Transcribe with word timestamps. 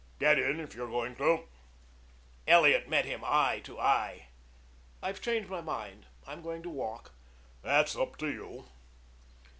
"Get 0.17 0.39
in 0.39 0.59
if 0.59 0.73
you're 0.73 0.89
going 0.89 1.15
to." 1.17 1.43
Elliot 2.47 2.89
met 2.89 3.05
him 3.05 3.21
eye 3.23 3.61
to 3.65 3.79
eye. 3.79 4.29
"I've 4.99 5.21
changed 5.21 5.47
my 5.47 5.61
mind. 5.61 6.07
I'm 6.25 6.41
going 6.41 6.63
to 6.63 6.71
walk." 6.71 7.11
"That's 7.61 7.95
up 7.95 8.17
to 8.17 8.27
you." 8.27 8.65